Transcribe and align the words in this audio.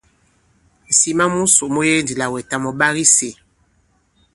Ŋ̀sìma 0.89 1.25
musò 1.33 1.65
mu 1.73 1.81
yege 1.87 2.01
ndī 2.03 2.13
àlà 2.17 2.25
wɛ̀tàm 2.33 2.63
ɔ̀ 2.69 2.75
ɓak 2.79 2.95
i 3.03 3.05
sī. 3.15 3.31